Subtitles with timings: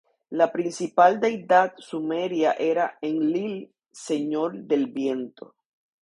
[0.39, 5.53] La principal deidad sumeria era Enlil, Señor del Viento.